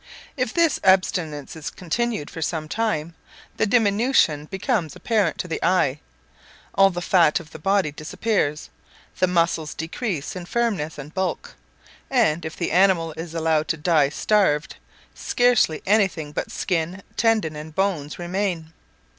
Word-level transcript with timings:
If 0.35 0.51
this 0.51 0.79
abstinence 0.83 1.55
is 1.55 1.69
continued 1.69 2.31
for 2.31 2.41
some 2.41 2.67
time, 2.67 3.13
the 3.57 3.67
diminution 3.67 4.45
becomes 4.45 4.95
apparent 4.95 5.37
to 5.37 5.47
the 5.47 5.63
eye; 5.63 5.99
all 6.73 6.89
the 6.89 7.03
fat 7.03 7.39
of 7.39 7.51
the 7.51 7.59
body 7.59 7.91
disappears, 7.91 8.71
the 9.19 9.27
muscles 9.27 9.75
decrease 9.75 10.35
in 10.35 10.47
firmness 10.47 10.97
and 10.97 11.13
bulk, 11.13 11.53
and, 12.09 12.45
if 12.45 12.55
the 12.55 12.71
animal 12.71 13.11
is 13.11 13.35
allowed 13.35 13.67
to 13.67 13.77
die 13.77 14.09
starved, 14.09 14.75
scarcely 15.13 15.83
anything 15.85 16.31
but 16.31 16.49
skin, 16.51 17.03
tendon, 17.15 17.55
and 17.55 17.75
bones, 17.75 18.17
remain. 18.17 18.73